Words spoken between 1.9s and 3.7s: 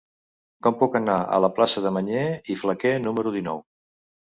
Mañé i Flaquer número dinou?